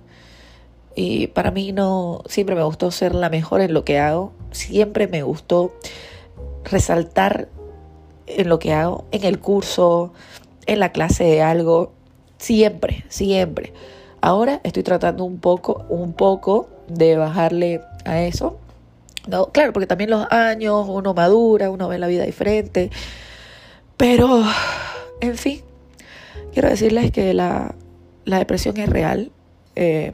y 0.94 1.28
para 1.28 1.50
mí 1.50 1.72
no, 1.72 2.22
siempre 2.26 2.54
me 2.54 2.62
gustó 2.62 2.90
ser 2.90 3.14
la 3.14 3.30
mejor 3.30 3.60
en 3.60 3.74
lo 3.74 3.84
que 3.84 3.98
hago. 3.98 4.32
Siempre 4.50 5.08
me 5.08 5.22
gustó 5.22 5.72
resaltar 6.64 7.48
en 8.26 8.48
lo 8.48 8.58
que 8.58 8.72
hago, 8.72 9.04
en 9.10 9.24
el 9.24 9.40
curso, 9.40 10.12
en 10.66 10.80
la 10.80 10.92
clase 10.92 11.24
de 11.24 11.42
algo. 11.42 11.92
Siempre, 12.42 13.04
siempre. 13.08 13.72
Ahora 14.20 14.60
estoy 14.64 14.82
tratando 14.82 15.24
un 15.24 15.38
poco, 15.38 15.86
un 15.88 16.12
poco 16.12 16.68
de 16.88 17.16
bajarle 17.16 17.80
a 18.04 18.22
eso. 18.22 18.58
No, 19.28 19.46
claro, 19.46 19.72
porque 19.72 19.86
también 19.86 20.10
los 20.10 20.26
años, 20.32 20.86
uno 20.88 21.14
madura, 21.14 21.70
uno 21.70 21.86
ve 21.88 21.98
la 21.98 22.08
vida 22.08 22.24
diferente. 22.24 22.90
Pero, 23.96 24.42
en 25.20 25.36
fin, 25.36 25.62
Quiero 26.52 26.68
decirles 26.68 27.10
que 27.10 27.32
la, 27.32 27.74
depresión 28.24 28.76
es 28.76 28.88
real. 28.88 29.30
Eh, 29.74 30.12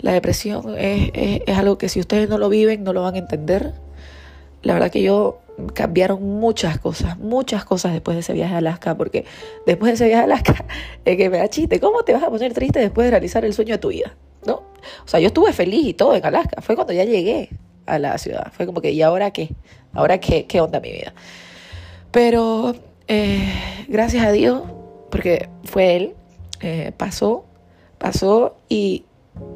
la 0.00 0.12
depresión 0.12 0.74
es, 0.78 1.10
es, 1.14 1.56
algo 1.56 1.78
que 1.78 1.88
si 1.88 1.98
ustedes 1.98 2.28
no 2.28 2.36
lo 2.36 2.50
viven, 2.50 2.84
no 2.84 2.92
lo 2.92 3.02
van 3.02 3.14
a 3.14 3.18
entender. 3.18 3.72
La 4.62 4.74
verdad 4.74 4.90
que 4.90 5.02
yo 5.02 5.38
cambiaron 5.74 6.22
muchas 6.22 6.78
cosas, 6.78 7.18
muchas 7.18 7.64
cosas 7.64 7.92
después 7.92 8.16
de 8.16 8.20
ese 8.20 8.32
viaje 8.32 8.54
a 8.54 8.58
Alaska, 8.58 8.96
porque 8.96 9.24
después 9.66 9.90
de 9.90 9.94
ese 9.94 10.06
viaje 10.06 10.22
a 10.22 10.24
Alaska, 10.24 10.64
es 11.04 11.16
que 11.16 11.30
me 11.30 11.38
da 11.38 11.48
chiste, 11.48 11.80
¿cómo 11.80 12.02
te 12.02 12.12
vas 12.12 12.22
a 12.22 12.30
poner 12.30 12.52
triste 12.52 12.80
después 12.80 13.06
de 13.06 13.10
realizar 13.10 13.44
el 13.44 13.52
sueño 13.52 13.74
de 13.74 13.78
tu 13.78 13.88
vida? 13.88 14.16
¿No? 14.46 14.54
O 15.04 15.08
sea, 15.08 15.20
yo 15.20 15.28
estuve 15.28 15.52
feliz 15.52 15.86
y 15.86 15.94
todo 15.94 16.14
en 16.14 16.24
Alaska, 16.24 16.62
fue 16.62 16.74
cuando 16.74 16.92
ya 16.92 17.04
llegué 17.04 17.50
a 17.86 17.98
la 17.98 18.16
ciudad, 18.18 18.52
fue 18.52 18.66
como 18.66 18.80
que, 18.80 18.92
¿y 18.92 19.02
ahora 19.02 19.30
qué? 19.30 19.50
¿Ahora 19.92 20.18
qué, 20.18 20.46
qué 20.46 20.60
onda 20.60 20.80
mi 20.80 20.92
vida? 20.92 21.12
Pero 22.10 22.74
eh, 23.08 23.52
gracias 23.88 24.24
a 24.24 24.32
Dios 24.32 24.62
porque 25.10 25.48
fue 25.64 25.96
él, 25.96 26.14
eh, 26.60 26.92
pasó, 26.96 27.44
pasó 27.98 28.56
y, 28.68 29.04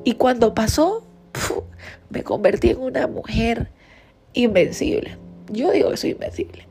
y 0.05 0.15
cuando 0.15 0.55
pasó, 0.55 1.05
me 2.11 2.23
convertí 2.23 2.71
en 2.71 2.81
una 2.81 3.07
mujer 3.07 3.71
invencible. 4.33 5.17
Yo 5.51 5.71
digo 5.73 5.91
que 5.91 5.97
soy 5.97 6.11
invencible, 6.11 6.67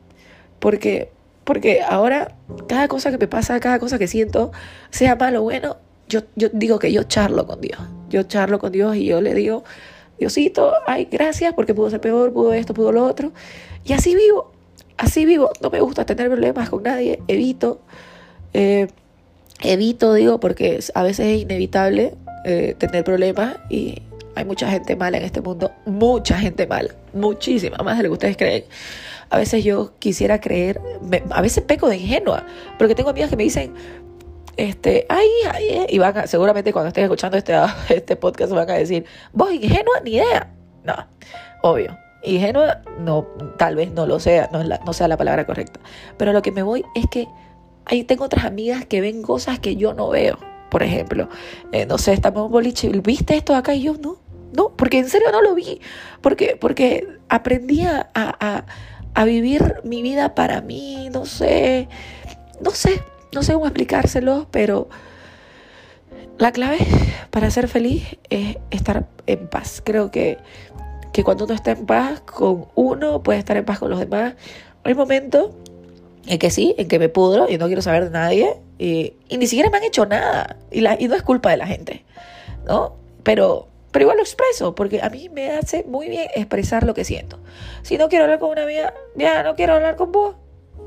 porque, 0.58 1.10
porque 1.44 1.82
ahora 1.82 2.34
cada 2.68 2.88
cosa 2.88 3.10
que 3.10 3.18
me 3.18 3.28
pasa, 3.28 3.58
cada 3.60 3.78
cosa 3.78 3.98
que 3.98 4.08
siento, 4.08 4.52
sea 4.90 5.16
malo 5.16 5.40
o 5.40 5.42
bueno, 5.44 5.76
yo, 6.08 6.20
yo 6.36 6.48
digo 6.52 6.78
que 6.78 6.92
yo 6.92 7.04
charlo 7.04 7.46
con 7.46 7.60
Dios, 7.60 7.78
yo 8.10 8.24
charlo 8.24 8.58
con 8.58 8.72
Dios 8.72 8.96
y 8.96 9.06
yo 9.06 9.20
le 9.20 9.34
digo, 9.34 9.64
Diosito, 10.18 10.72
ay, 10.86 11.08
gracias 11.10 11.54
porque 11.54 11.74
pudo 11.74 11.90
ser 11.90 12.00
peor, 12.00 12.32
pudo 12.32 12.52
esto, 12.52 12.72
pudo 12.74 12.92
lo 12.92 13.04
otro. 13.04 13.32
Y 13.84 13.92
así 13.92 14.14
vivo, 14.14 14.52
así 14.96 15.24
vivo. 15.24 15.50
No 15.60 15.70
me 15.70 15.80
gusta 15.80 16.06
tener 16.06 16.28
problemas 16.28 16.70
con 16.70 16.82
nadie, 16.82 17.20
evito. 17.26 17.80
Eh, 18.52 18.86
evito, 19.62 20.14
digo, 20.14 20.38
porque 20.38 20.78
a 20.94 21.02
veces 21.02 21.26
es 21.26 21.42
inevitable 21.42 22.14
eh, 22.44 22.74
tener 22.78 23.04
problemas 23.04 23.56
y 23.68 24.02
hay 24.36 24.44
mucha 24.44 24.70
gente 24.70 24.96
mala 24.96 25.18
en 25.18 25.24
este 25.24 25.40
mundo, 25.40 25.72
mucha 25.86 26.38
gente 26.38 26.66
mala, 26.66 26.94
muchísima, 27.14 27.76
más 27.78 27.96
de 27.96 28.04
lo 28.04 28.10
que 28.10 28.14
ustedes 28.14 28.36
creen. 28.36 28.64
A 29.30 29.38
veces 29.38 29.64
yo 29.64 29.92
quisiera 29.98 30.40
creer, 30.40 30.80
a 31.30 31.40
veces 31.40 31.64
peco 31.64 31.88
de 31.88 31.96
ingenua, 31.96 32.46
porque 32.78 32.94
tengo 32.94 33.10
amigas 33.10 33.30
que 33.30 33.36
me 33.36 33.44
dicen, 33.44 33.74
este, 34.56 35.06
ay, 35.08 35.28
ay, 35.50 35.68
eh", 35.68 35.86
y 35.88 35.98
van 35.98 36.16
a, 36.16 36.26
seguramente 36.26 36.72
cuando 36.72 36.88
estén 36.88 37.04
escuchando 37.04 37.36
este, 37.36 37.54
este 37.88 38.16
podcast 38.16 38.52
van 38.52 38.70
a 38.70 38.74
decir, 38.74 39.04
vos 39.32 39.52
ingenua, 39.52 40.00
ni 40.04 40.16
idea. 40.16 40.52
No, 40.84 40.94
obvio. 41.62 41.96
Ingenua, 42.22 42.80
no, 43.00 43.26
tal 43.58 43.76
vez 43.76 43.92
no 43.92 44.06
lo 44.06 44.18
sea, 44.18 44.48
no, 44.52 44.62
no 44.62 44.92
sea 44.92 45.08
la 45.08 45.16
palabra 45.16 45.44
correcta. 45.44 45.80
Pero 46.16 46.32
lo 46.32 46.40
que 46.40 46.52
me 46.52 46.62
voy 46.62 46.82
es 46.94 47.06
que 47.10 47.28
Ahí 47.86 48.04
tengo 48.04 48.24
otras 48.24 48.44
amigas 48.44 48.86
que 48.86 49.00
ven 49.00 49.22
cosas 49.22 49.58
que 49.58 49.76
yo 49.76 49.94
no 49.94 50.08
veo. 50.08 50.38
Por 50.70 50.82
ejemplo, 50.82 51.28
eh, 51.72 51.86
no 51.86 51.98
sé, 51.98 52.12
estamos 52.12 52.46
en 52.46 52.52
boliche, 52.52 52.88
¿viste 52.88 53.36
esto 53.36 53.54
acá? 53.54 53.74
Y 53.74 53.82
yo, 53.82 53.94
no, 53.94 54.16
no, 54.54 54.70
porque 54.76 54.98
en 54.98 55.08
serio 55.08 55.30
no 55.32 55.42
lo 55.42 55.54
vi. 55.54 55.80
Porque, 56.20 56.56
porque 56.60 57.06
aprendí 57.28 57.82
a, 57.82 58.08
a, 58.14 59.24
vivir 59.24 59.80
mi 59.84 60.02
vida 60.02 60.34
para 60.34 60.60
mí, 60.60 61.08
no 61.12 61.24
sé, 61.24 61.88
no 62.60 62.70
sé, 62.70 63.02
no 63.32 63.42
sé 63.42 63.52
cómo 63.54 63.66
explicárselo, 63.66 64.48
pero 64.50 64.88
la 66.38 66.52
clave 66.52 66.78
para 67.30 67.50
ser 67.50 67.68
feliz 67.68 68.18
es 68.30 68.56
estar 68.70 69.06
en 69.26 69.48
paz. 69.48 69.82
Creo 69.84 70.10
que, 70.10 70.38
que 71.12 71.24
cuando 71.24 71.44
uno 71.44 71.54
está 71.54 71.72
en 71.72 71.86
paz 71.86 72.20
con 72.20 72.66
uno, 72.74 73.22
puede 73.22 73.38
estar 73.38 73.56
en 73.56 73.64
paz 73.64 73.78
con 73.78 73.90
los 73.90 74.00
demás. 74.00 74.34
Hay 74.82 74.94
momentos 74.94 75.50
en 76.26 76.38
que 76.38 76.50
sí, 76.50 76.74
en 76.78 76.88
que 76.88 76.98
me 76.98 77.08
pudro 77.08 77.48
y 77.48 77.58
no 77.58 77.66
quiero 77.66 77.82
saber 77.82 78.04
de 78.04 78.10
nadie 78.10 78.56
y, 78.78 79.14
ni 79.30 79.46
siquiera 79.46 79.70
me 79.70 79.78
han 79.78 79.84
hecho 79.84 80.06
nada 80.06 80.56
y, 80.70 80.80
la, 80.80 80.96
y 80.98 81.08
no 81.08 81.14
es 81.14 81.22
culpa 81.22 81.50
de 81.50 81.56
la 81.56 81.66
gente, 81.66 82.04
¿no? 82.66 82.96
Pero, 83.22 83.68
pero 83.94 84.06
igual 84.06 84.16
lo 84.16 84.24
expreso 84.24 84.74
porque 84.74 85.00
a 85.00 85.08
mí 85.08 85.28
me 85.28 85.52
hace 85.52 85.84
muy 85.84 86.08
bien 86.08 86.26
expresar 86.34 86.82
lo 86.82 86.94
que 86.94 87.04
siento. 87.04 87.38
Si 87.82 87.96
no 87.96 88.08
quiero 88.08 88.24
hablar 88.24 88.40
con 88.40 88.50
una 88.50 88.64
amiga, 88.64 88.92
ya 89.14 89.44
no 89.44 89.54
quiero 89.54 89.74
hablar 89.74 89.94
con 89.94 90.10
vos. 90.10 90.34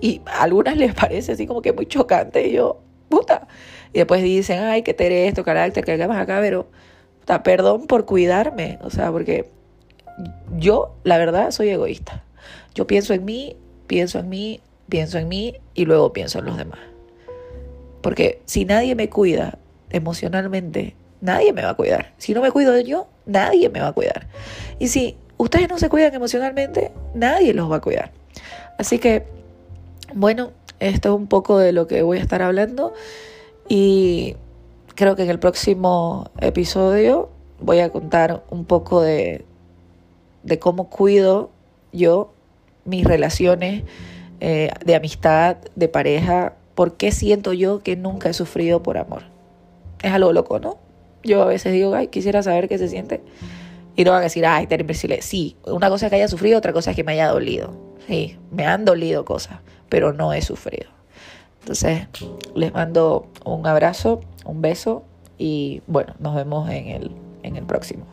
Y 0.02 0.20
a 0.26 0.44
algunas 0.44 0.76
les 0.76 0.94
parece 0.94 1.32
así 1.32 1.48
como 1.48 1.62
que 1.62 1.72
muy 1.72 1.86
chocante 1.86 2.46
y 2.46 2.52
yo, 2.52 2.82
puta. 3.08 3.48
Y 3.94 4.00
después 4.00 4.22
dicen, 4.22 4.60
ay, 4.60 4.82
que 4.82 4.94
te 4.94 5.26
esto, 5.26 5.46
carácter, 5.46 5.86
que 5.86 5.94
hagas 5.94 6.18
acá, 6.18 6.40
pero, 6.42 6.68
puta, 7.22 7.44
perdón 7.44 7.88
por 7.88 8.06
cuidarme, 8.06 8.78
o 8.82 8.90
sea, 8.90 9.10
porque 9.10 9.52
yo, 10.58 10.94
la 11.06 11.18
verdad, 11.18 11.52
soy 11.52 11.70
egoísta. 11.70 12.26
Yo 12.76 12.88
pienso 12.88 13.14
en 13.14 13.24
mí, 13.24 13.56
pienso 13.88 14.20
en 14.20 14.28
mí, 14.28 14.60
pienso 14.90 15.18
en 15.18 15.30
mí 15.30 15.56
y 15.76 15.86
luego 15.86 16.12
pienso 16.12 16.40
en 16.40 16.46
los 16.46 16.58
demás. 16.58 16.82
Porque 18.02 18.42
si 18.44 18.66
nadie 18.66 18.96
me 18.96 19.10
cuida 19.10 19.60
emocionalmente, 19.92 20.97
nadie 21.22 21.54
me 21.54 21.64
va 21.64 21.72
a 21.72 21.74
cuidar. 21.76 22.14
Si 22.18 22.34
no 22.34 22.42
me 22.42 22.52
cuido 22.52 22.74
de 22.74 22.84
yo, 22.84 23.08
nadie 23.26 23.70
me 23.70 23.82
va 23.82 23.90
a 23.90 23.94
cuidar. 23.94 24.28
Y 24.80 24.88
si 24.88 25.18
ustedes 25.38 25.70
no 25.70 25.78
se 25.78 25.90
cuidan 25.90 26.14
emocionalmente, 26.14 26.92
nadie 27.14 27.54
los 27.54 27.72
va 27.72 27.78
a 27.78 27.82
cuidar. 27.82 28.12
Así 28.78 29.00
que, 29.00 29.26
bueno, 30.14 30.52
esto 30.80 31.10
es 31.10 31.16
un 31.16 31.28
poco 31.28 31.58
de 31.58 31.72
lo 31.72 31.88
que 31.88 32.02
voy 32.04 32.20
a 32.20 32.22
estar 32.22 32.42
hablando 32.42 32.94
y 33.68 34.36
creo 34.96 35.16
que 35.16 35.24
en 35.24 35.30
el 35.30 35.40
próximo 35.40 36.30
episodio 36.40 37.30
voy 37.60 37.80
a 37.80 37.90
contar 37.90 38.44
un 38.50 38.66
poco 38.66 39.02
de, 39.02 39.46
de 40.44 40.60
cómo 40.60 40.90
cuido 40.90 41.50
yo, 41.92 42.34
mis 42.86 43.04
relaciones 43.04 43.84
eh, 44.40 44.70
de 44.86 44.96
amistad, 44.96 45.58
de 45.76 45.88
pareja, 45.88 46.54
¿por 46.76 46.96
qué 46.96 47.12
siento 47.12 47.54
yo 47.54 47.82
que 47.82 47.96
nunca 47.96 48.30
he 48.30 48.34
sufrido 48.34 48.84
por 48.84 48.98
amor? 48.98 49.24
Es 50.02 50.12
algo 50.12 50.32
loco, 50.32 50.60
¿no? 50.60 50.78
Yo 51.28 51.44
a 51.44 51.46
veces 51.46 51.74
digo, 51.74 51.94
ay, 51.94 52.08
quisiera 52.08 52.42
saber 52.42 52.70
qué 52.70 52.78
se 52.78 52.88
siente. 52.88 53.22
Y 53.96 54.04
no 54.04 54.12
van 54.12 54.22
a 54.22 54.24
decir, 54.24 54.46
ay, 54.46 54.68
imbécil. 54.70 55.16
Sí, 55.22 55.58
una 55.66 55.90
cosa 55.90 56.06
es 56.06 56.10
que 56.10 56.16
haya 56.16 56.28
sufrido, 56.28 56.58
otra 56.58 56.72
cosa 56.72 56.92
es 56.92 56.96
que 56.96 57.04
me 57.04 57.12
haya 57.12 57.28
dolido. 57.28 57.74
Sí, 58.08 58.38
me 58.52 58.66
han 58.66 58.86
dolido 58.86 59.26
cosas, 59.26 59.60
pero 59.90 60.14
no 60.14 60.32
he 60.34 60.42
sufrido. 60.42 60.90
Entonces, 61.62 62.08
les 62.56 62.74
mando 62.74 63.28
un 63.44 63.68
abrazo, 63.68 64.22
un 64.46 64.62
beso 64.62 65.04
y 65.38 65.82
bueno, 65.86 66.14
nos 66.20 66.34
vemos 66.34 66.70
en 66.70 66.88
el, 66.88 67.12
en 67.44 67.58
el 67.58 67.66
próximo. 67.66 68.06